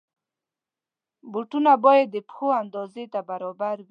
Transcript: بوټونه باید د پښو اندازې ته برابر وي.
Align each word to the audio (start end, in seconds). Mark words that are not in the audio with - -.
بوټونه 1.31 1.71
باید 1.85 2.07
د 2.11 2.17
پښو 2.27 2.47
اندازې 2.61 3.03
ته 3.13 3.19
برابر 3.29 3.77
وي. 3.85 3.89